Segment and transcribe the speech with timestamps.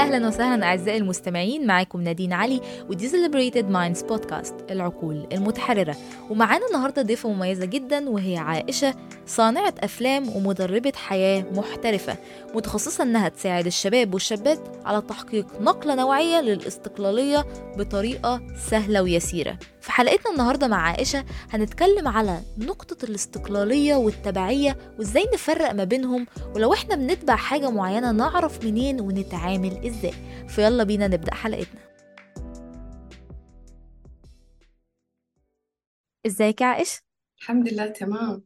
[0.00, 5.96] أهلا وسهلا أعزائي المستمعين معاكم نادين علي ودي Celebrated Minds بودكاست العقول المتحررة.
[6.30, 8.94] ومعانا النهارده ضيفة مميزة جدا وهي عائشة
[9.26, 12.16] صانعة أفلام ومدربة حياة محترفة
[12.54, 17.46] متخصصة إنها تساعد الشباب والشابات على تحقيق نقلة نوعية للاستقلالية
[17.78, 18.40] بطريقة
[18.70, 19.58] سهلة ويسيرة.
[19.80, 26.72] في حلقتنا النهارده مع عائشة هنتكلم على نقطة الاستقلالية والتبعية وإزاي نفرق ما بينهم ولو
[26.74, 30.12] إحنا بنتبع حاجة معينة نعرف منين ونتعامل إزاي.
[30.48, 31.80] فيلا بينا نبدأ حلقتنا.
[36.26, 37.00] إزيك يا عائشة؟
[37.40, 38.44] الحمد لله تمام.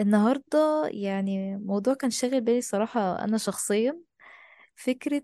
[0.00, 3.98] النهارده يعني موضوع كان شاغل بالي صراحة أنا شخصيا.
[4.76, 5.22] فكرة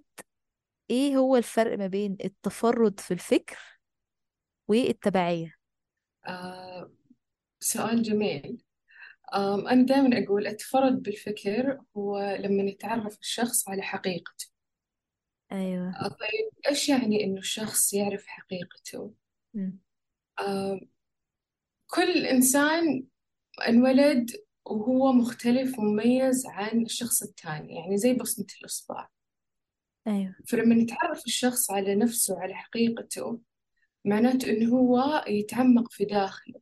[0.91, 3.77] إيه هو الفرق ما بين التفرد في الفكر
[4.69, 5.55] والتبعية.
[6.27, 6.93] آه
[7.61, 8.63] سؤال جميل.
[9.35, 14.47] آم أنا دائما أقول التفرد بالفكر هو لما يتعرف الشخص على حقيقته.
[15.52, 15.88] أيوه.
[15.88, 19.15] آه طيب إيش يعني إنه الشخص يعرف حقيقته؟
[20.41, 20.80] آه
[21.87, 23.07] كل إنسان
[23.69, 24.30] انولد
[24.65, 29.09] وهو مختلف ومميز عن الشخص الثاني يعني زي بصمة الإصبع.
[30.07, 30.35] أيوه.
[30.49, 33.41] فلما يتعرف الشخص على نفسه على حقيقته
[34.09, 36.60] معناته إنه هو يتعمق في داخله.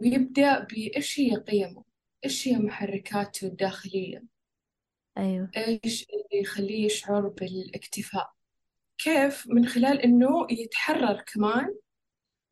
[0.00, 1.84] ويبدأ بإيش هي قيمه؟
[2.24, 4.24] إيش هي محركاته الداخلية؟
[5.18, 5.50] أيوه.
[5.56, 8.32] إيش اللي يخليه يشعر بالاكتفاء؟
[8.98, 11.74] كيف؟ من خلال إنه يتحرر كمان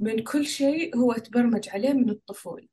[0.01, 2.69] من كل شيء هو تبرمج عليه من الطفولة.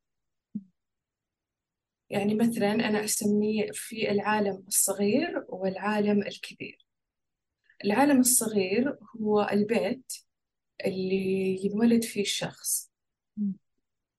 [2.10, 6.85] يعني مثلا أنا أسميه في العالم الصغير والعالم الكبير.
[7.84, 10.14] العالم الصغير هو البيت
[10.86, 12.92] اللي ينولد فيه الشخص.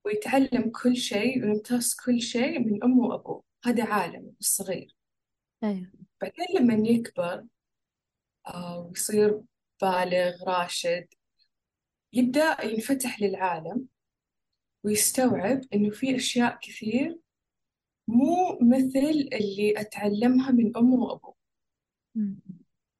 [0.05, 3.43] ويتعلم كل شيء ويمتص كل شيء من أمه وأبوه.
[3.65, 4.97] هذا عالم الصغير
[5.65, 5.93] أيوه.
[6.21, 7.47] بعدين لما يكبر
[8.47, 9.41] آه، ويصير
[9.83, 11.07] بالغ راشد
[12.13, 13.86] يبدأ ينفتح للعالم
[14.85, 17.19] ويستوعب إنه في أشياء كثير
[18.09, 21.35] مو مثل اللي أتعلمها من أمه وأبوه.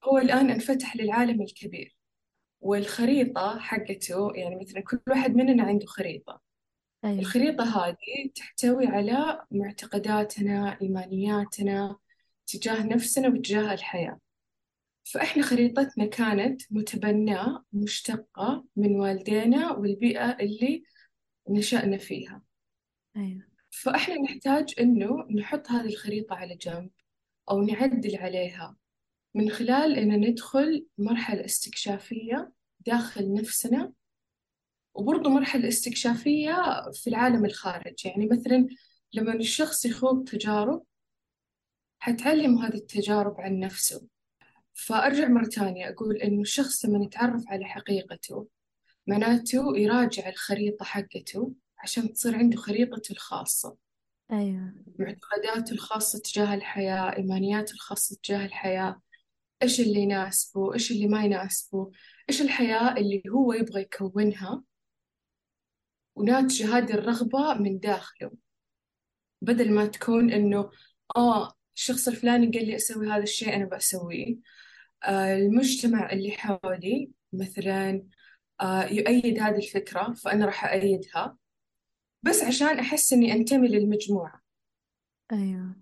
[0.06, 1.96] هو الآن انفتح للعالم الكبير
[2.60, 6.40] والخريطة حقته يعني مثلا كل واحد مننا عنده خريطة.
[7.04, 7.18] أيوه.
[7.18, 11.96] الخريطة هذه تحتوي على معتقداتنا إيمانياتنا
[12.46, 14.20] تجاه نفسنا وتجاه الحياة.
[15.04, 20.82] فإحنا خريطتنا كانت متبناة مشتقة من والدينا والبيئة اللي
[21.48, 22.42] نشأنا فيها.
[23.16, 23.42] أيوه.
[23.70, 26.90] فإحنا نحتاج إنه نحط هذه الخريطة على جنب
[27.50, 28.76] أو نعدل عليها.
[29.36, 32.52] من خلال إن ندخل مرحلة استكشافية
[32.86, 33.92] داخل نفسنا
[34.94, 36.56] وبرضه مرحلة استكشافية
[36.92, 38.66] في العالم الخارجي يعني مثلا
[39.12, 40.82] لما الشخص يخوض تجارب
[41.98, 44.06] حتعلم هذه التجارب عن نفسه.
[44.74, 48.48] فأرجع مرة ثانية أقول إنه الشخص لما يتعرف على حقيقته
[49.06, 53.76] معناته يراجع الخريطة حقته عشان تصير عنده خريطته الخاصة.
[54.32, 54.74] أيوه.
[54.98, 59.00] معتقداته الخاصة تجاه الحياة إيمانياته الخاصة تجاه الحياة.
[59.62, 61.90] إيش اللي يناسبه؟ إيش اللي ما يناسبه؟
[62.30, 64.62] إيش الحياة اللي هو يبغى يكونها؟
[66.16, 68.32] وناتجة هذه الرغبة من داخله.
[69.42, 70.70] بدل ما تكون إنه
[71.16, 74.36] آه الشخص الفلاني قال لي أسوي هذا الشيء أنا بسويه.
[75.04, 78.06] آه المجتمع اللي حولي مثلا
[78.60, 81.36] آه يؤيد هذه الفكرة فأنا راح أؤيدها.
[82.22, 84.40] بس عشان أحس إني أنتمي للمجموعة.
[85.32, 85.76] أيوه.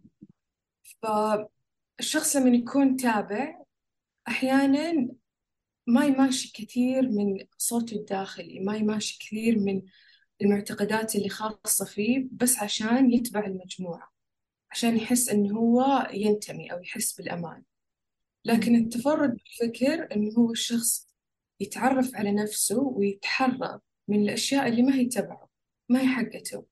[1.03, 3.64] فالشخص لما يكون تابع
[4.29, 5.09] أحيانا
[5.87, 9.83] ما يماشي كثير من صوته الداخلي ما يماشي كثير من
[10.43, 14.15] المعتقدات اللي خاصة فيه بس عشان يتبع المجموعة
[14.71, 17.63] عشان يحس إنه هو ينتمي أو يحس بالأمان.
[18.45, 18.75] لكن.
[18.75, 21.09] التفرد بالفكر إنه هو الشخص
[21.61, 25.49] يتعرف على نفسه ويتحرر من الأشياء اللي ما هي تبعه
[25.89, 26.67] ما هي حقته.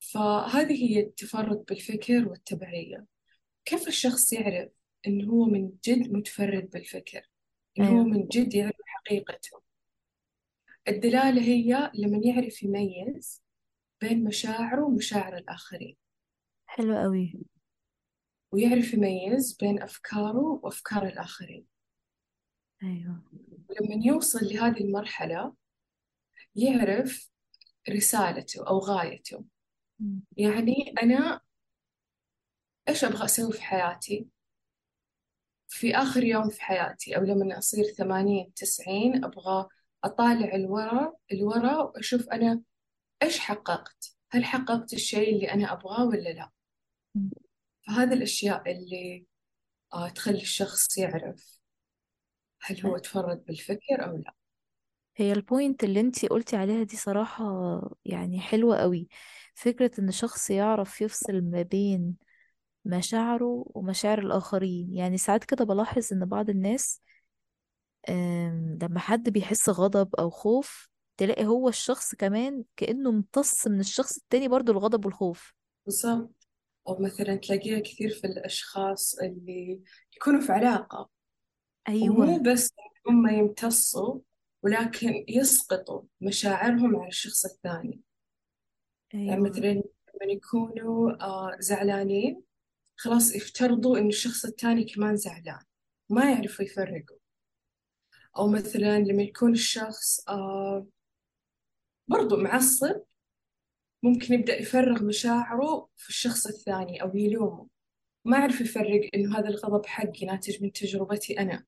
[0.00, 3.06] فهذه هي التفرد بالفكر والتبعية.
[3.64, 4.68] كيف الشخص يعرف
[5.06, 7.30] إنه هو من جد متفرد بالفكر
[7.78, 8.04] إنه هو أيوه.
[8.04, 9.62] من جد يعرف حقيقته.
[10.88, 13.42] الدلالة هي لما يعرف يميز
[14.00, 15.96] بين مشاعره ومشاعر الآخرين.
[16.66, 17.40] حلو قوي
[18.52, 21.66] ويعرف يميز بين أفكاره وأفكار الآخرين.
[22.82, 23.22] أيوه.
[23.68, 25.54] ولما يوصل لهذه المرحلة
[26.56, 27.30] يعرف
[27.90, 29.44] رسالته أو غايته.
[29.98, 30.20] مم.
[30.36, 31.40] يعني أنا
[32.88, 34.28] إيش أبغى أسوي في حياتي؟
[35.74, 39.68] في آخر يوم في حياتي أو لما أصير ثمانين تسعين أبغى
[40.04, 42.62] أطالع الورا الورا وأشوف أنا
[43.22, 46.50] إيش حققت؟ هل حققت الشيء اللي أنا أبغاه ولا لا.
[47.86, 49.26] فهذه الأشياء اللي
[49.94, 51.58] آه تخلي الشخص يعرف
[52.62, 54.34] هل هو تفرد بالفكر أو لا.
[55.16, 57.44] هي البوينت اللي انتي قلتي عليها دي صراحة
[58.04, 59.08] يعني حلوة قوي
[59.54, 62.16] فكرة إن شخص يعرف يفصل ما بين
[62.84, 64.94] مشاعره ومشاعر الآخرين.
[64.94, 67.00] يعني ساعات كده بلاحظ إن بعض الناس
[68.08, 74.16] آم، لما حد بيحس غضب أو خوف تلاقي هو الشخص كمان كأنه امتص من الشخص
[74.16, 75.54] التاني برضو الغضب والخوف.
[75.86, 76.48] بالضبط.
[76.88, 79.80] أو مثلا تلاقيها كثير في الأشخاص اللي
[80.16, 81.10] يكونوا في علاقة.
[81.88, 82.74] ومو أيوه بس
[83.08, 84.20] هم يمتصوا
[84.62, 88.00] ولكن يسقطوا مشاعرهم على الشخص الثاني.
[89.12, 89.48] يعني أيوه.
[89.48, 92.42] مثلا لما يكونوا آه زعلانين
[92.96, 95.62] خلاص يفترضوا إن الشخص الثاني كمان زعلان
[96.10, 97.16] ما يعرفوا يفرقوا.
[98.38, 100.86] أو مثلا لما يكون الشخص آه
[102.08, 103.02] برضو معصب
[104.02, 107.68] ممكن يبدأ يفرغ مشاعره في الشخص الثاني أو يلومه.
[108.24, 111.64] ما أعرف يفرق إنه هذا الغضب حقي ناتج من تجربتي أنا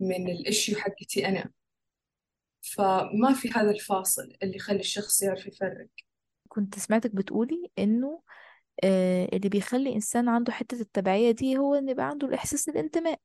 [0.00, 1.50] من الإشيو حقتي أنا.
[2.62, 5.88] فما في هذا الفاصل اللي يخلي الشخص يعرف يفرق.
[6.48, 8.22] كنت سمعتك بتقولي إنه
[8.84, 13.20] آه اللي بيخلي إنسان عنده حتة التبعية دي هو إن يبقى عنده الإحساس الانتماء.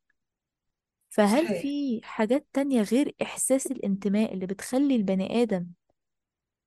[1.09, 1.61] فهل صحيح.
[1.61, 5.67] في حاجات تانية غير إحساس الانتماء اللي بتخلي البني آدم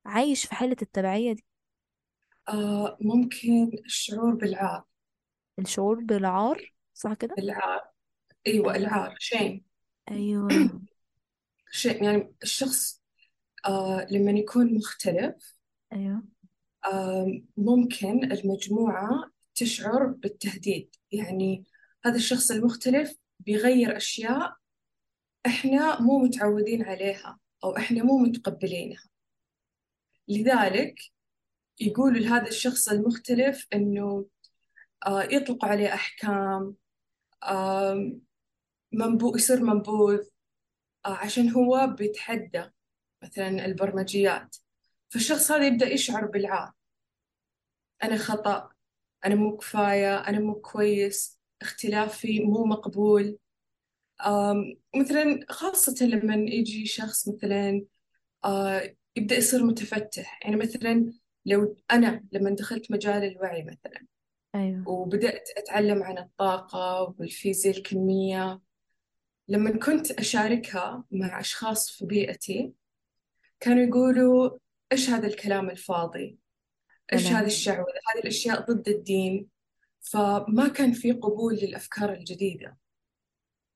[0.07, 1.45] عايش في حالة التبعية دي؟
[2.49, 4.85] آه ممكن الشعور بالعار.
[5.59, 7.81] الشعور بالعار صح كده؟ العار.
[8.47, 9.63] أيوة أيوه العار شيء
[10.11, 10.49] أيوه.
[11.71, 13.03] شيء يعني الشخص
[13.67, 15.55] آه لما يكون مختلف
[15.93, 16.23] آه
[17.57, 20.95] ممكن المجموعة تشعر بالتهديد.
[21.13, 21.65] يعني
[22.05, 24.57] هذا الشخص المختلف بيغير أشياء
[25.47, 29.05] إحنا مو متعودين عليها أو إحنا مو متقبلينها.
[30.29, 31.01] لذلك
[31.81, 34.27] يقولوا لهذا الشخص المختلف إنه
[35.09, 36.77] يطلقوا عليه أحكام
[38.93, 40.21] منبو يصير منبوذ
[41.05, 42.65] عشان هو بيتحدى
[43.23, 44.57] مثلا البرمجيات.
[45.13, 46.73] فالشخص هذا يبدأ يشعر بالعار.
[48.03, 48.71] أنا خطأ
[49.25, 53.39] أنا مو كفاية أنا مو كويس اختلافي مو مقبول.
[54.97, 57.85] مثلا خاصة لما يجي شخص مثلا
[58.45, 60.41] آه، يبدأ يصير متفتح.
[60.45, 61.13] يعني مثلا
[61.47, 64.07] لو أنا لما دخلت مجال الوعي مثلا
[64.55, 64.89] أيوه.
[64.89, 68.61] وبدأت أتعلم عن الطاقة والفيزياء الكمية
[69.49, 72.73] لما كنت أشاركها مع أشخاص في بيئتي
[73.61, 74.59] كانوا يقولوا
[74.93, 76.39] إيش هذا الكلام الفاضي؟
[77.13, 79.49] إيش هذا الشعوذة هذه الأشياء ضد الدين
[80.01, 82.79] فما كان في قبول للأفكار الجديدة.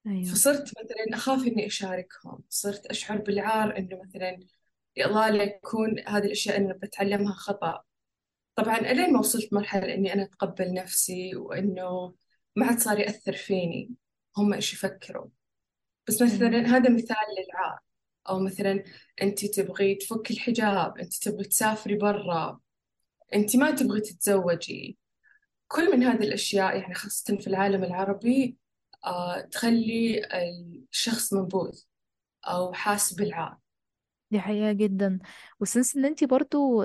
[0.06, 0.24] أيوه.
[0.24, 4.38] فصرت مثلا أخاف إني أشاركهم صرت أشعر بالعار إنه مثلا
[4.96, 7.82] يا الله لا يكون هذه الأشياء اللي بتعلمها خطأ.
[8.54, 12.14] طبعا ألين ما وصلت مرحلة إني أنا أتقبل نفسي وإنه
[12.56, 13.90] ما عاد صار يأثر فيني
[14.36, 15.28] هم إيش يفكروا.
[16.08, 16.34] بس أيوه.
[16.34, 17.85] مثلا هذا مثال للعار.
[18.28, 18.84] أو مثلا
[19.22, 22.60] أنت تبغي تفك الحجاب أنت تبغي تسافري برا
[23.34, 24.98] أنت ما تبغي تتزوجي.
[25.68, 28.56] كل من هذه الأشياء يعني خاصة في العالم العربي
[29.06, 30.22] آه تخلي
[30.92, 31.80] الشخص منبوذ
[32.46, 33.58] أو حاس بالعار
[34.30, 35.18] دي حقيقة جدا.
[35.60, 36.82] و since إن انتي برضو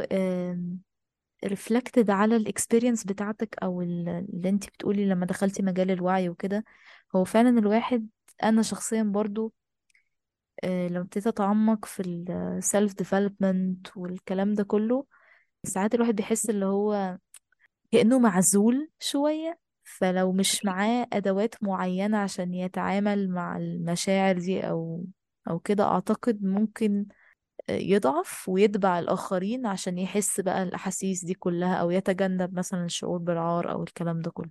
[1.46, 6.66] reflected على ال experience بتاعتك أو ال- اللي انتي بتقولي لما دخلتي مجال الوعي وكده
[7.16, 8.10] هو فعلا الواحد
[8.44, 9.54] أنا شخصيا برضو
[10.64, 15.06] آه، لما ابتديت أتعمق في ال self development والكلام ده كله
[15.66, 17.18] ساعات الواحد بيحس اللي هو
[17.92, 19.60] كأنه معزول شوية.
[19.84, 25.06] فلو مش معاه أدوات معينة عشان يتعامل مع المشاعر دي أو
[25.50, 27.06] أو كده أعتقد ممكن
[27.70, 33.84] يضعف ويتبع الآخرين عشان يحس بقى الأحاسيس دي كلها أو يتجنب مثلا الشعور بالعار أو
[33.84, 34.50] الكلام ده كله.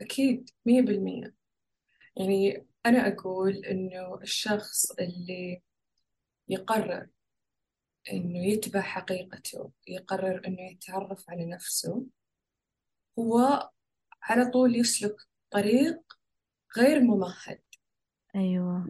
[0.00, 1.34] أكيد مية بالمية.
[2.16, 5.62] يعني أنا أقول إنه الشخص اللي
[6.48, 7.08] يقرر
[8.12, 12.06] إنه يتبع حقيقته يقرر إنه يتعرف على نفسه
[13.18, 13.70] هو
[14.22, 15.16] على طول يسلك
[15.50, 16.00] طريق
[16.76, 17.60] غير ممهد.
[18.36, 18.86] أيوة.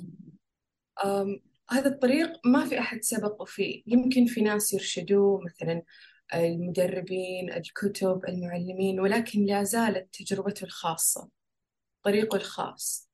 [1.04, 3.82] أم هذا الطريق ما في أحد سبقه فيه.
[3.86, 5.82] يمكن في ناس يرشدوه مثلا
[6.34, 11.30] المدربين الكتب المعلمين ولكن لا زالت تجربته الخاصة
[12.02, 13.09] طريقه الخاص.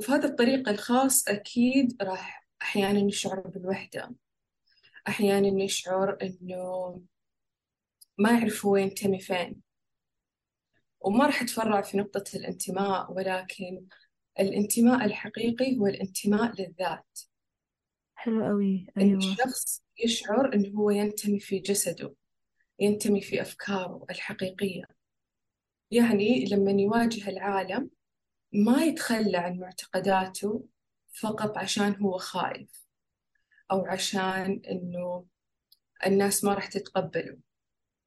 [0.00, 4.14] وفي هذا الطريق الخاص أكيد راح أحيانا يشعر بالوحدة.
[5.08, 7.02] أحيانا يشعر إنه
[8.18, 9.60] ما يعرف هو ينتمي فين.
[11.00, 13.86] وما راح أتفرع في نقطة الانتماء ولكن
[14.40, 17.20] الانتماء الحقيقي هو الانتماء للذات.
[18.14, 19.18] حلو قوي إن أيوة.
[19.18, 22.14] الشخص يشعر إنه هو ينتمي في جسده
[22.78, 24.84] ينتمي في أفكاره الحقيقية.
[25.90, 27.90] يعني لما يواجه العالم
[28.52, 30.64] ما يتخلى عن معتقداته
[31.20, 32.86] فقط عشان هو خايف
[33.70, 35.26] أو عشان إنه
[36.06, 37.38] الناس ما راح تتقبله.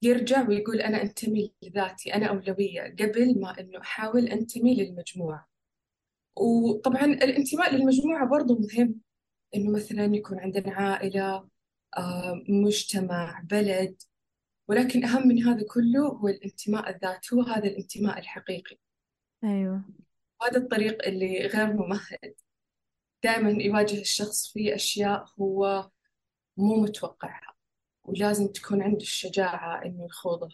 [0.01, 5.47] يرجع ويقول أنا أنتمي لذاتي أنا أولوية قبل ما إنه أحاول أنتمي للمجموعة.
[6.35, 8.95] وطبعا الانتماء للمجموعة برضو مهم
[9.55, 11.49] إنه مثلا يكون عندنا عائلة
[11.97, 14.01] آه، مجتمع بلد.
[14.67, 18.77] ولكن أهم من هذا كله هو الانتماء الذاتي هو هذا الانتماء الحقيقي.
[19.43, 19.83] أيوة.
[20.45, 22.33] هذا الطريق اللي غير ممهد.
[23.23, 25.89] دائما يواجه الشخص فيه أشياء هو
[26.57, 27.53] مو متوقعها
[28.03, 30.49] ولازم تكون عنده الشجاعة إنه يخوضها.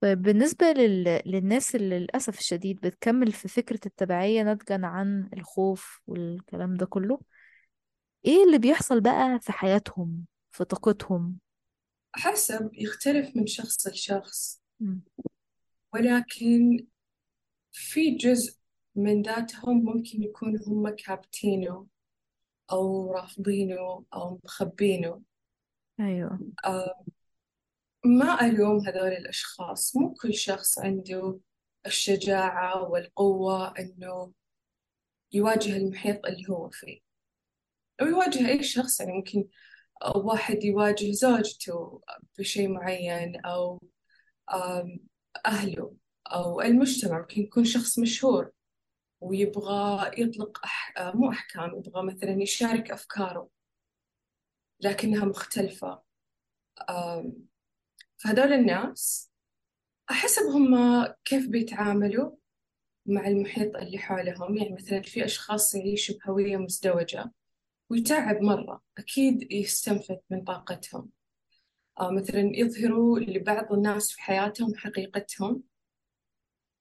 [0.00, 1.22] طيب بالنسبة لل...
[1.26, 7.20] للناس اللي للأسف الشديد بتكمل في فكرة التبعية ناتجا عن الخوف والكلام ده كله
[8.24, 11.38] إيه اللي بيحصل بقى في حياتهم في طاقتهم؟
[12.12, 14.62] حسب يختلف من شخص لشخص.
[15.94, 16.86] ولكن
[17.72, 18.58] في جزء
[18.98, 21.86] من ذاتهم ممكن يكون هم كابتينه
[22.72, 25.22] أو رافضينه أو مخبينه
[26.00, 26.40] أيوة.
[28.04, 29.96] ما ألوم هذول الأشخاص.
[29.96, 31.38] مو كل شخص عنده
[31.86, 34.32] الشجاعة والقوة إنه
[35.32, 37.00] يواجه المحيط اللي هو فيه.
[38.00, 39.44] أو يواجه أي شخص يعني ممكن
[40.16, 42.00] واحد يواجه زوجته
[42.38, 43.80] بشيء معين أو
[45.46, 45.94] أهله
[46.26, 48.52] أو المجتمع ممكن يكون شخص مشهور.
[49.20, 50.94] ويبغى يطلق أح...
[51.14, 53.48] مو أحكام يبغى مثلا يشارك أفكاره
[54.80, 56.02] لكنها مختلفة.
[58.16, 59.30] فهذول الناس
[60.10, 62.30] أحسب هم كيف بيتعاملوا
[63.06, 64.56] مع المحيط اللي حولهم.
[64.56, 67.32] يعني مثلا في أشخاص يعيشوا بهوية مزدوجة
[67.90, 71.10] ويتعب مرة أكيد يستنفذ من طاقتهم.
[72.00, 75.62] آه مثلا يظهروا لبعض الناس في حياتهم حقيقتهم.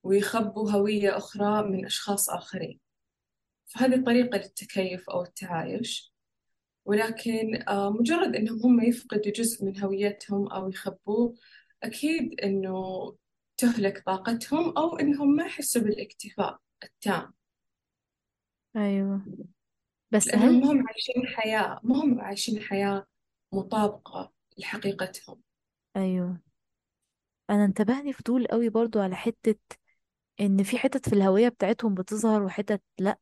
[0.07, 2.79] ويخبوا هوية أخرى من أشخاص آخرين.
[3.65, 6.13] فهذه طريقة للتكيف أو التعايش.
[6.85, 11.35] ولكن آه مجرد إنهم هم يفقدوا جزء من هويتهم أو يخبوه
[11.83, 13.15] أكيد إنه
[13.57, 17.33] تهلك طاقتهم أو إنهم ما يحسوا بالإكتفاء التام.
[18.75, 19.25] أيوة.
[20.11, 23.05] بس لأنهم هل هم عايشين حياة ما هم عايشين حياة
[23.53, 25.41] مطابقة لحقيقتهم.
[25.95, 26.39] أيوة.
[27.49, 29.55] أنا انتبهني فضول قوي برضو على حتة
[30.41, 33.19] إن في حتت في الهوية بتاعتهم بتظهر وحتت لأ.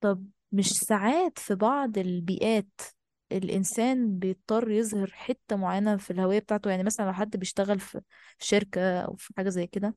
[0.00, 2.80] طب مش ساعات في بعض البيئات
[3.32, 8.00] الإنسان بيضطر يظهر حتة معينة في الهوية بتاعته؟ يعني مثلا لو حد بيشتغل في
[8.40, 9.94] شركة أو في حاجة زي كده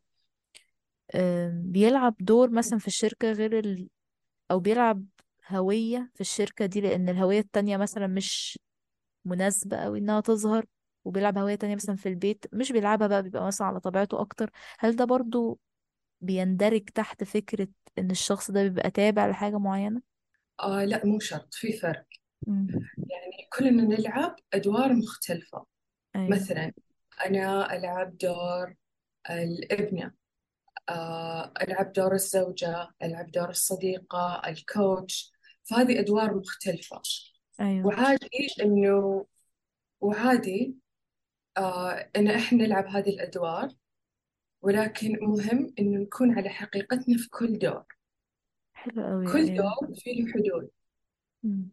[1.53, 3.89] بيلعب دور مثلا في الشركة غير ال...
[4.51, 5.05] أو بيلعب
[5.49, 8.59] هوية في الشركة دي لأن الهوية التانية مثلا مش
[9.25, 10.65] مناسبة أوي إنها تظهر
[11.05, 14.51] وبيلعب هوية تانية مثلا في البيت مش بيلعبها بقى بيبقى مثلا على طبيعته أكتر.
[14.79, 15.59] هل ده برضو
[16.21, 20.01] بيندرج تحت فكرة إن الشخص ده بيبقى تابع لحاجة معينة؟
[20.59, 22.05] آه لا مو شرط في فرق.
[22.47, 22.67] مم.
[22.97, 25.65] يعني كلنا نلعب أدوار مختلفة.
[26.15, 26.29] أيوه.
[26.29, 26.71] مثلا
[27.25, 28.75] أنا ألعب دور
[29.29, 30.11] الإبنة
[30.89, 35.31] آه ألعب دور الزوجة ألعب دور الصديقة الكوتش
[35.63, 37.01] فهذه أدوار مختلفة.
[37.61, 37.85] أيوه.
[37.87, 39.25] وعادي إنه
[40.01, 40.75] وعادي
[41.57, 43.69] آه إن إحنا نلعب هذه الأدوار.
[44.61, 47.85] ولكن مهم إنه نكون على حقيقتنا في كل دور.
[48.73, 50.69] حلو أوي كل أيوه دور فيه له حدود.
[51.43, 51.69] مم.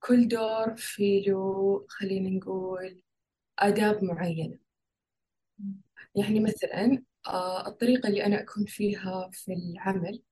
[0.00, 3.02] كل دور فيه له خلينا نقول
[3.58, 4.58] آداب معينة.
[5.58, 5.80] مم.
[6.16, 10.22] يعني مثلا آه، الطريقة اللي أنا أكون فيها في العمل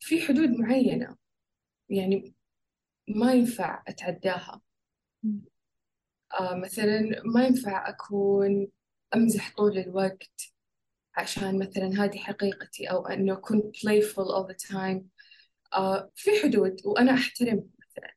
[0.00, 1.16] في حدود معينة.
[1.88, 2.34] يعني
[3.08, 4.60] ما ينفع أتعداها.
[5.22, 5.44] مم.
[6.40, 8.68] آه، مثلا ما ينفع أكون
[9.14, 10.53] أمزح طول الوقت.
[11.16, 15.02] عشان مثلا هذه حقيقتي أو أنه أكون playful all the time.
[15.74, 18.14] آه، في حدود وأنا أحترم مثلا.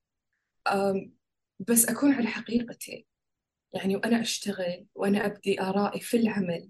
[1.59, 3.07] بس أكون على حقيقتي.
[3.73, 6.69] يعني وأنا أشتغل وأنا أبدي آرائي في العمل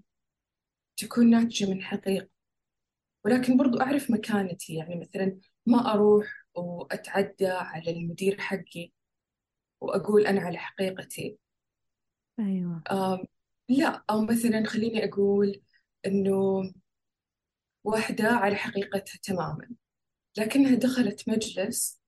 [0.96, 2.28] تكون ناتجة من حقيقة.
[3.24, 4.74] ولكن برضو أعرف مكانتي.
[4.74, 8.92] يعني مثلا ما أروح وأتعدى على المدير حقي
[9.80, 11.38] وأقول أنا على حقيقتي.
[12.90, 13.24] آم
[13.68, 14.04] لا.
[14.10, 15.62] أو مثلا خليني أقول
[16.06, 16.72] إنه
[17.84, 19.70] واحدة على حقيقتها تماما
[20.38, 22.00] لكنها دخلت مجلس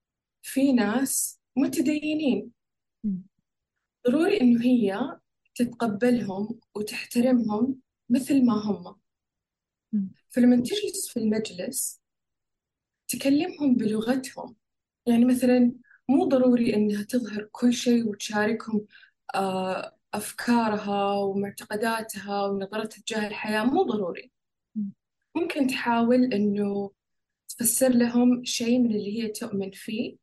[0.43, 2.53] في ناس متدينين.
[4.09, 5.19] ضروري إنه هي
[5.55, 9.01] تتقبلهم وتحترمهم مثل ما هم.
[10.29, 12.01] فلما تجلس في المجلس
[13.09, 14.57] تكلمهم بلغتهم
[15.07, 15.73] يعني مثلا
[16.09, 18.87] مو ضروري إنها تظهر كل شيء وتشاركهم
[19.35, 24.31] آه، أفكارها ومعتقداتها ونظرتها تجاه الحياة مو ضروري
[24.75, 24.93] مم.
[25.37, 26.91] ممكن تحاول إنه
[27.49, 30.17] تفسر لهم شيء من اللي هي تؤمن فيه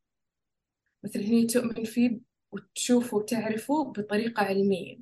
[1.03, 2.19] مثلا هي تؤمن فيه
[2.51, 4.99] وتشوفه وتعرفه بطريقة علمية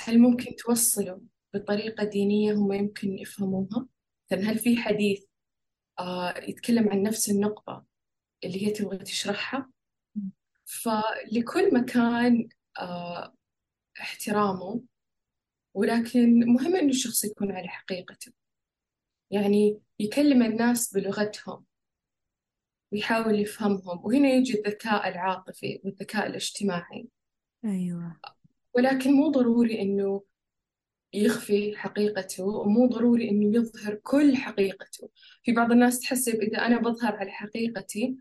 [0.00, 1.20] هل ممكن توصله
[1.54, 3.86] بطريقة دينية هم يمكن يفهموها؟
[4.26, 5.24] مثلا هل في حديث
[5.98, 7.84] آه يتكلم عن نفس النقطة
[8.44, 9.70] اللي هي تبغى تشرحها؟
[10.64, 12.48] فلكل مكان
[12.78, 13.35] آه
[14.00, 14.80] احترامه
[15.74, 18.32] ولكن مهم إنه الشخص يكون على حقيقته.
[19.30, 21.64] يعني يكلم الناس بلغتهم
[22.92, 27.08] ويحاول يفهمهم وهنا يجي الذكاء العاطفي والذكاء الاجتماعي.
[27.64, 28.20] أيوة.
[28.74, 30.22] ولكن مو ضروري إنه
[31.12, 35.10] يخفي حقيقته ومو ضروري إنه يظهر كل حقيقته.
[35.42, 38.16] في بعض الناس تحسب إذا أنا بظهر على حقيقتي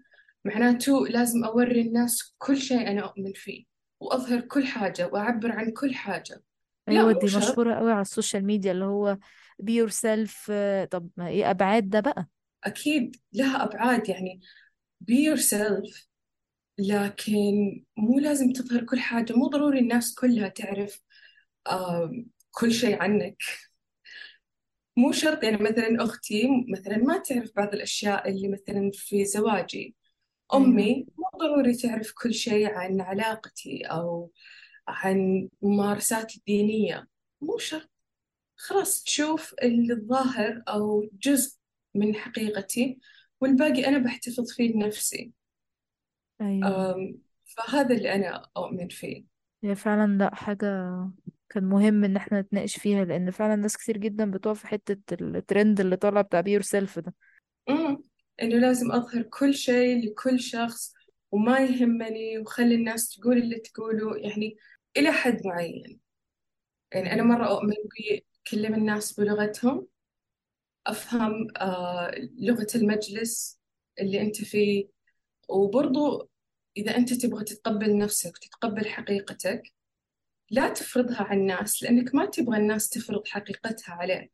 [0.46, 3.75] معناته لازم أوري الناس كل شيء أنا أؤمن فيه.
[4.00, 5.96] وأظهر كل حاجة وأعبر عن كل
[6.90, 7.44] أيوة مو دي شرط.
[7.44, 9.18] مشهورة قوي على ال social media اللي هو
[9.64, 12.28] be yourself آه، طب ما إيه أبعاد ده بقى؟
[12.64, 14.42] أكيد لها أبعاد يعني
[15.12, 16.06] be yourself
[16.80, 19.34] لكن مو لازم تظهر كل حاجة.
[19.34, 21.02] مو ضروري الناس كلها تعرف
[22.52, 23.38] كل شيء عنك.
[24.98, 29.96] مو شرط يعني مثلا أختي مثلا ما تعرف بعض الأشياء اللي مثلا في زواجي.
[30.54, 34.32] أمي مو ضروري تعرف كل شيء عن علاقتي أو
[34.88, 37.08] عن ممارساتي الدينية.
[37.42, 37.90] مو شرط.
[38.56, 41.58] خلاص تشوف الظاهر أو جزء
[41.96, 43.00] من حقيقتي
[43.42, 45.32] والباقي أنا بحتفظ فيه لنفسي.
[46.42, 47.16] أيوة.
[47.46, 49.26] فهذا اللي أنا أؤمن فيه.
[49.64, 50.68] هي فعلا لأ حاجة
[51.50, 55.80] كان مهم إن إحنا نتناقش فيها لأن فعلا ناس كتير جدا بتقع في حتة الترند
[55.80, 57.14] اللي طالع بتاع be yourself ده.
[57.70, 58.04] أمم،
[58.42, 60.95] إنه لازم أظهر كل شيء لكل شخص
[61.36, 64.58] وما يهمني وخلي الناس تقول اللي تقوله يعني
[64.98, 66.00] إلى حد معين.
[66.94, 67.76] يعني أنا مرة أؤمن
[68.46, 69.88] بكلم الناس بلغتهم.
[70.88, 73.60] أفهم آه لغة المجلس
[74.00, 74.88] اللي أنت فيه.
[75.50, 76.30] وبرضو
[76.78, 79.64] إذا أنت تبغى تتقبل نفسك وتتقبل حقيقتك
[80.50, 84.34] لا تفرضها على الناس لأنك ما تبغى الناس تفرض حقيقتها عليك.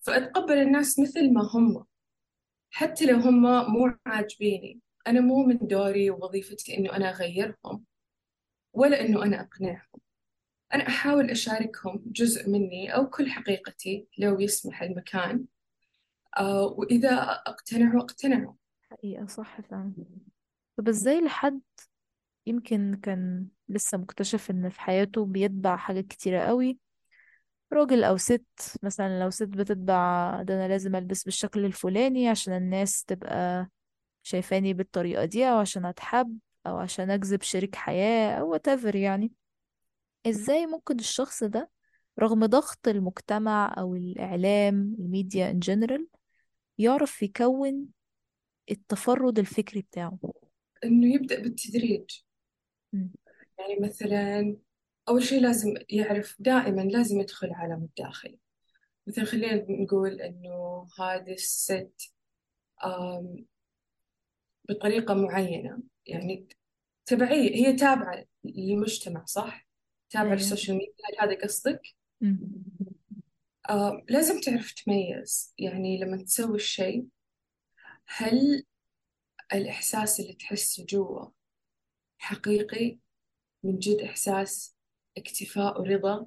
[0.00, 1.84] فأتقبل الناس مثل ما هم
[2.70, 4.80] حتى لو هم مو عاجبيني.
[5.06, 7.84] أنا مو من دوري ووظيفتي إنه أنا أغيرهم
[8.72, 9.86] ولا إنه أنا أقنعهم.
[10.74, 15.44] أنا أحاول أشاركهم جزء مني أو كل حقيقتي لو يسمح المكان.
[16.38, 17.14] آه وإذا
[17.46, 18.52] أقتنعوا أقتنعوا.
[18.90, 19.92] حقيقة صح فعلا.
[20.76, 21.60] طب إزاي لحد
[22.46, 26.78] يمكن كان لسه مكتشف إن في حياته بيتبع حاجات كتيرة قوي؟
[27.72, 28.46] راجل أو ست
[28.82, 33.68] مثلا لو ست بتتبع ده أنا لازم ألبس بالشكل الفلاني عشان الناس تبقى
[34.26, 39.32] شايفاني بالطريقة دي أو عشان أتحب أو عشان أجذب شريك حياة أو whatever يعني.
[40.26, 41.70] إزاي ممكن الشخص ده
[42.20, 46.02] رغم ضغط المجتمع أو الإعلام الميديا in general
[46.78, 47.86] يعرف يكون
[48.70, 50.18] التفرد الفكري بتاعه؟
[50.84, 52.10] إنه يبدأ بالتدريج.
[52.92, 53.12] مم.
[53.58, 54.56] يعني مثلا
[55.08, 58.38] أول شيء لازم يعرف دائما لازم يدخل عالم الداخل
[59.06, 62.12] مثلا خلينا نقول إنه هذه الست
[64.68, 65.82] بطريقة معينة.
[66.06, 66.48] يعني
[67.06, 69.66] تبعية هي تابعة للمجتمع صح؟
[70.10, 71.82] تابعة أيوه للسوشيال ميديا هل هذا قصدك؟
[73.70, 75.54] آم، لازم تعرف تميز.
[75.58, 77.06] يعني لما تسوي الشيء
[78.06, 78.64] هل
[79.54, 81.28] الإحساس اللي تحسه جوا
[82.18, 82.98] حقيقي؟
[83.64, 84.76] من جد إحساس
[85.16, 86.26] اكتفاء ورضا؟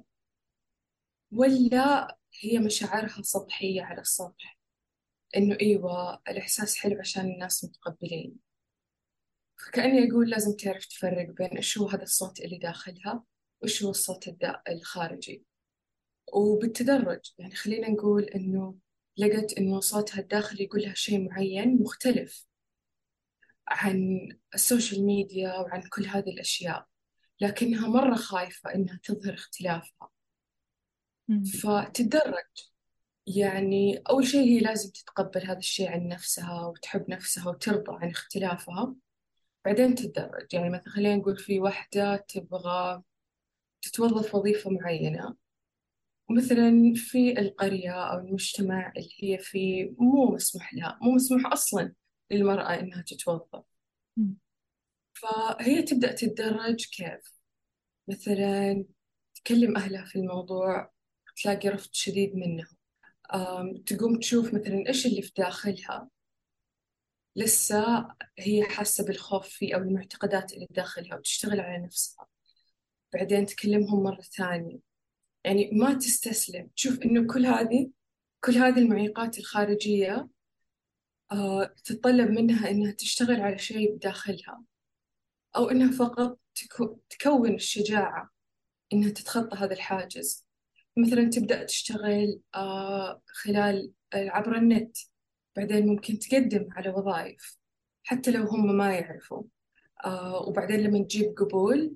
[1.32, 4.59] ولا هي مشاعرها سطحية على السطح؟
[5.36, 8.36] إنه إيوة الإحساس حلو عشان الناس متقبلين.
[9.56, 13.24] فكأني أقول لازم تعرف تفرق بين إيش هو هذا الصوت اللي داخلها
[13.62, 15.44] وإيش هو الصوت الدا- الخارجي.
[16.32, 18.76] وبالتدرج يعني خلينا نقول إنه
[19.16, 22.46] لقت إنه صوتها الداخلي يقول لها شيء معين مختلف
[23.68, 26.86] عن السوشيال ميديا وعن كل هذه الأشياء
[27.40, 30.10] لكنها مرة خايفة إنها تظهر اختلافها.
[31.62, 32.69] فتتدرج
[33.36, 38.94] يعني أول شيء هي لازم تتقبل هذا الشيء عن نفسها وتحب نفسها وترضى عن اختلافها.
[39.64, 40.54] بعدين تتدرج.
[40.54, 43.02] يعني مثلا خلينا نقول في واحدة تبغى
[43.82, 45.36] تتوظف وظيفة معينة.
[46.30, 51.94] مثلا في القرية أو المجتمع اللي هي فيه مو مسموح لها مو مسموح أصلا
[52.30, 53.64] للمرأة إنها تتوظف.
[55.12, 57.40] فهي تبدأ تتدرج كيف؟
[58.08, 58.84] مثلا
[59.34, 60.92] تكلم أهلها في الموضوع
[61.42, 62.79] تلاقي رفض شديد منهم
[63.86, 66.08] تقوم تشوف مثلا إيش اللي في داخلها.
[67.36, 72.26] لسه هي حاسة بالخوف فيه أو المعتقدات اللي داخلها وتشتغل على نفسها.
[73.12, 74.78] بعدين تكلمهم مرة ثانية.
[75.44, 76.70] يعني ما تستسلم.
[76.76, 77.90] تشوف إنه كل هذه
[78.44, 80.28] كل هذه المعيقات الخارجية
[81.32, 84.62] آه، تتطلب منها إنها تشتغل على شيء بداخلها.
[85.56, 88.30] أو إنها فقط تكو- تكون الشجاعة
[88.92, 90.46] إنها تتخطى هذا الحاجز.
[91.00, 94.96] مثلا تبدأ تشتغل آه، خلال آه، عبر النت
[95.56, 97.56] بعدين ممكن تقدم على وظائف
[98.04, 99.42] حتى لو هم ما يعرفوا
[100.04, 101.94] آه، وبعدين لما تجيب قبول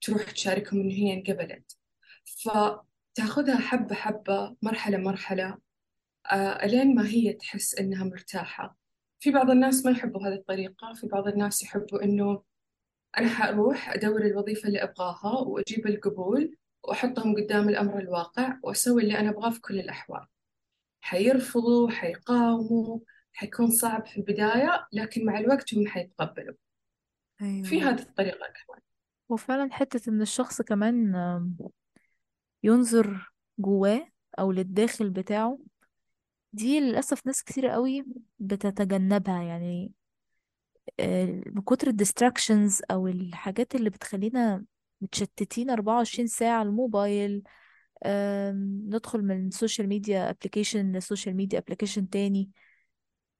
[0.00, 1.78] تروح تشاركهم إن هي انقبلت.
[2.24, 5.58] فتاخذها حبة حبة مرحلة مرحلة
[6.32, 8.78] ألين ما هي تحس إنها مرتاحة.
[9.20, 12.42] في بعض الناس ما يحبوا هذه الطريقة في بعض الناس يحبوا إنه
[13.18, 16.56] أنا حأروح أدور الوظيفة اللي أبغاها وأجيب القبول
[16.88, 20.26] وأحطهم قدام الأمر الواقع وأسوي اللي أنا أبغاه في كل الأحوال.
[21.00, 22.98] حيرفضوا حيقاوموا
[23.32, 26.54] حيكون صعب في البداية لكن مع الوقت هم حيتقبلوا.
[27.38, 28.80] في أيوة هذه الطريقة كمان.
[29.28, 31.14] وفعلا حتة إن الشخص كمان
[32.62, 35.58] ينظر جواه أو للداخل بتاعه
[36.52, 38.04] دي للأسف ناس كتير قوي
[38.38, 39.42] بتتجنبها.
[39.42, 39.92] يعني
[41.00, 44.64] آه، من كتر ال distractions أو الحاجات اللي بتخلينا
[45.04, 47.42] متشتتين 24 ساعة الموبايل
[48.88, 52.50] ندخل من ال social media application ل social media application تاني.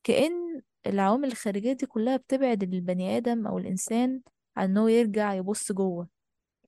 [0.05, 4.21] كأن العوامل الخارجية دي كلها بتبعد البني آدم أو الإنسان
[4.57, 6.09] عن إنه يرجع يبص جوه.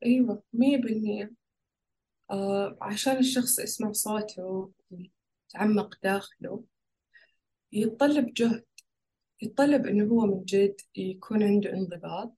[0.04, 1.32] أيوة مية بالمية.
[2.30, 6.64] آه عشان الشخص يسمع صوته ويتعمق داخله
[7.72, 8.64] يتطلب جهد
[9.42, 12.36] يتطلب إنه هو من جد يكون عنده انضباط.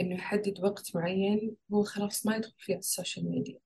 [0.00, 3.58] إنه يحدد وقت معين هو خلاص ما يدخل فيه على السوشيال ميديا.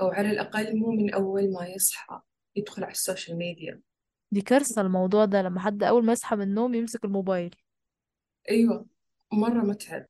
[0.00, 2.20] أو على الأقل مو من أول ما يصحى
[2.56, 3.80] يدخل على السوشيال ميديا.
[4.32, 7.56] دي كارثة الموضوع ده لما حد أول ما يصحى من النوم يمسك الموبايل.
[8.50, 8.86] أيوة
[9.32, 10.06] مرة متعب.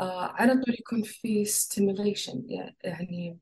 [0.00, 2.38] آه على طول يكون في stimulation
[2.84, 3.38] يعني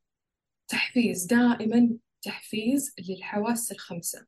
[0.69, 1.91] تحفيز دائما
[2.23, 4.27] تحفيز للحواس الخمسة.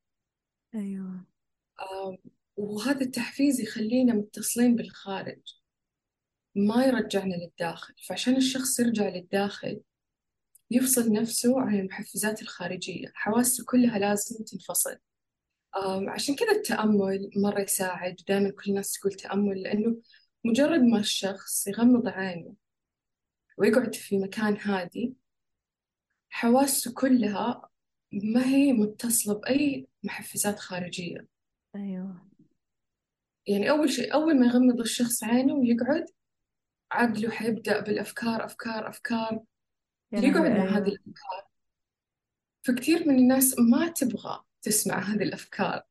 [0.74, 1.24] أيوة.
[1.80, 2.18] آه
[2.56, 5.59] وهذا التحفيز يخلينا متصلين بالخارج.
[6.54, 7.94] ما يرجعنا للداخل.
[8.06, 9.80] فعشان الشخص يرجع للداخل
[10.70, 13.12] يفصل نفسه عن المحفزات الخارجية.
[13.14, 14.96] حواسه كلها لازم تنفصل.
[16.08, 18.16] عشان كذا التأمل مرة يساعد.
[18.28, 20.02] دائما كل الناس تقول تأمل لأنه
[20.44, 22.54] مجرد ما الشخص يغمض عينه
[23.58, 25.14] ويقعد في مكان هادي
[26.30, 27.68] حواسه كلها
[28.12, 31.26] ما هي متصلة بأي محفزات خارجية.
[31.76, 32.30] أيوة.
[33.46, 36.06] يعني أول شيء أول ما يغمض الشخص عينه ويقعد
[36.92, 39.40] عقله حيبدأ بالأفكار أفكار أفكار.
[40.12, 41.46] يقعد مع هذه الأفكار؟
[42.62, 45.82] فكتير من الناس ما تبغى تسمع هذه الأفكار.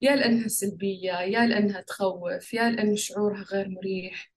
[0.00, 4.32] يا لأنها سلبية يا لأنها تخوف يا لأن شعورها غير مريح.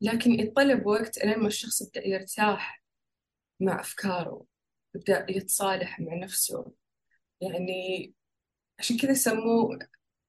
[0.00, 2.82] لكن يتطلب وقت لين ما الشخص يبدأ يرتاح
[3.60, 4.44] مع أفكاره
[4.94, 6.72] يبدأ يتصالح مع نفسه.
[7.40, 8.14] يعني
[8.78, 9.78] عشان كذا سموه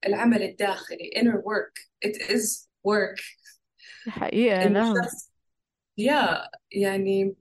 [0.06, 1.90] العمل الداخلي inner work.
[2.06, 3.22] It is work.
[4.06, 5.00] دي حقيقة يا إن لهوي.
[5.00, 5.32] الشخص
[5.98, 7.36] يا يعني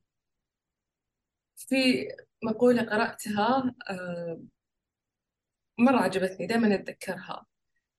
[1.56, 2.08] في
[2.42, 4.40] مقولة قرأتها آه،
[5.78, 7.46] مرة عجبتني دائما أتذكرها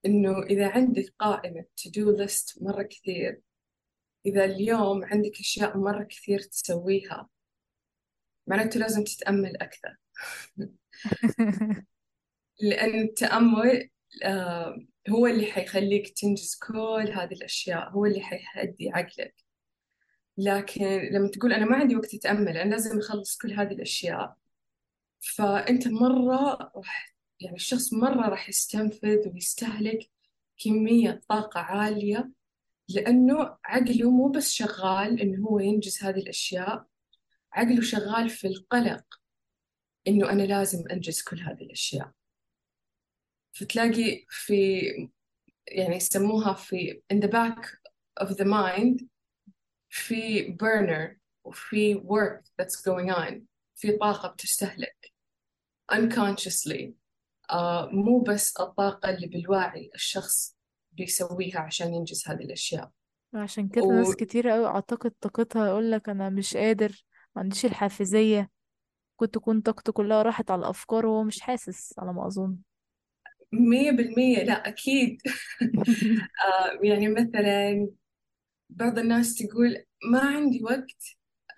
[0.06, 3.42] إنه إذا عندك قائمة to do list مرة كثير
[4.26, 7.30] إذا اليوم عندك أشياء مرة كثير تسويها
[8.48, 9.96] معناته لازم تتأمل أكثر.
[12.62, 13.90] لأن التأمل
[14.24, 14.78] آه،
[15.10, 19.36] هو اللي حيخليك تنجز كل هذه الأشياء هو اللي حيهدي عقلك.
[20.38, 24.36] لكن لما تقول أنا ما عندي وقت أتأمل أنا لازم أخلص كل هذه الأشياء.
[25.20, 30.10] فأنت مرة راح يعني الشخص مرة راح يستنفذ ويستهلك
[30.58, 32.32] كمية طاقة عالية
[32.90, 36.86] لأنه عقله مو بس شغال إنه هو ينجز هذه الأشياء
[37.54, 39.06] عقله شغال في القلق
[40.08, 42.12] إنه أنا لازم أنجز كل هذه الأشياء.
[43.52, 44.82] فتلاقي في
[45.68, 47.66] يعني يسموها في in the back
[48.24, 49.06] of the mind
[49.90, 53.42] في burner وفي work that's going on
[53.76, 55.14] في طاقة بتستهلك.
[55.92, 56.92] Unconsciously
[57.52, 60.58] آه مو بس الطاقة اللي بالواعي الشخص
[60.92, 62.92] بيسويها عشان ينجز هذه الأشياء.
[63.34, 68.50] عشان كده و ناس كتير قوي أعتقد طاقتها يقولك أنا مش قادر ما عنديش الحافزية.
[69.16, 72.58] كنت تكون طاقته كلها راحت على الأفكار وهو مش حاسس على ما أظن.
[73.52, 75.22] مية بالمية لا أكيد.
[76.46, 77.90] آه يعني مثلا
[78.70, 81.04] بعض الناس تقول ما عندي وقت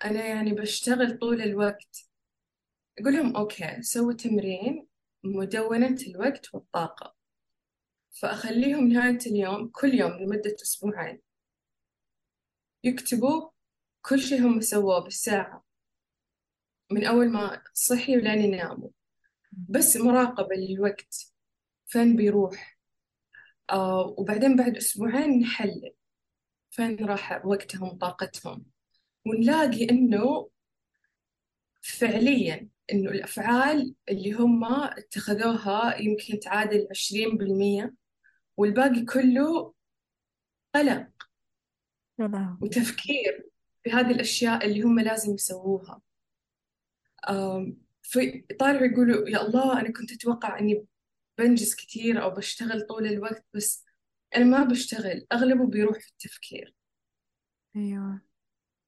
[0.04, 2.08] أنا يعني بشتغل طول الوقت.
[3.00, 4.86] أقول لهم أوكي سووا تمرين
[5.24, 7.14] مدونة الوقت والطاقة.
[8.20, 11.22] فأخليهم نهاية اليوم كل يوم لمدة أسبوعين.
[12.84, 13.50] يكتبوا
[14.02, 15.64] كل شيء هم سووه بالساعة
[16.90, 18.88] من أول ما صحي ولين يناموا.
[19.52, 21.31] بس مراقبة للوقت.
[21.92, 22.78] فين بيروح؟
[23.70, 25.92] آه وبعدين بعد أسبوعين نحلل
[26.70, 28.64] فين راح وقتهم وطاقتهم
[29.26, 30.48] ونلاقي إنه
[31.82, 37.94] فعليا إنه الأفعال اللي هم اتخذوها يمكن تعادل عشرين بالمية
[38.56, 39.74] والباقي كله
[40.74, 41.08] قلق
[42.62, 43.48] وتفكير
[43.84, 46.00] في هذه الأشياء اللي هم لازم يسووها.
[47.28, 50.86] آم، فطالعوا يقولوا يا الله أنا كنت أتوقع إني
[51.38, 53.84] بنجز كثير أو بشتغل طول الوقت بس
[54.36, 56.74] أنا ما بشتغل أغلبه بيروح في التفكير.
[57.76, 58.20] أيوه.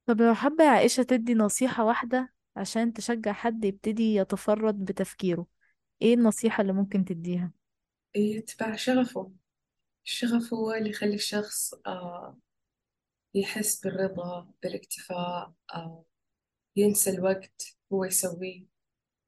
[0.07, 5.47] طب لو حابة يا عائشة تدي نصيحة واحدة عشان تشجع حد يبتدي يتفرد بتفكيره
[6.03, 7.53] إيه النصيحة اللي ممكن تديها؟
[8.17, 9.33] يتبع شغفه.
[10.07, 12.39] الشغف هو اللي يخلي الشخص آه،
[13.35, 16.05] يحس بالرضا بالاكتفاء آه،
[16.77, 18.67] ينسى الوقت هو يسويه.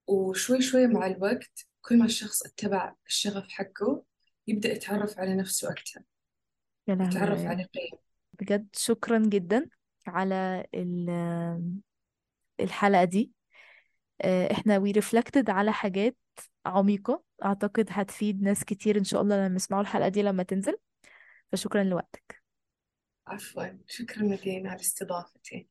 [0.06, 4.02] وشوي شوي مع الوقت كل ما الشخص اتبع الشغف حقه
[4.46, 6.02] يبدأ يتعرف على نفسه أكثر
[6.88, 7.40] يتعرف.
[7.40, 7.98] على قيم
[8.40, 9.68] بجد شكرا جدا
[10.06, 11.80] على ال-
[12.60, 13.32] الحلقة دي.
[14.20, 16.16] آه، إحنا we reflected على حاجات
[16.66, 20.76] عميقة أعتقد هتفيد ناس كتير إن شاء الله لما يسمعوا الحلقة دي لما تنزل.
[21.52, 22.42] فشكرا لوقتك.
[23.26, 23.66] عفوا.
[23.86, 25.68] شكرا نادين على استضافتي.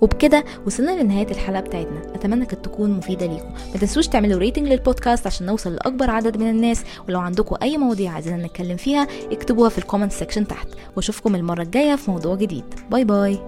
[0.00, 2.14] وبكده وصلنا لنهاية الحلقة بتاعتنا.
[2.14, 3.50] أتمنى كانت تكون مفيدة ليكم.
[3.72, 7.78] ما تنسوش تعملوا rating لل podcast عشان نوصل لأكبر عدد من الناس ولو عندكم أي
[7.78, 10.68] مواضيع عايزين نتكلم فيها اكتبوها في ال comment section تحت.
[10.96, 12.64] وأشوفكم المرة الجاية في موضوع جديد.
[12.90, 13.38] bye bye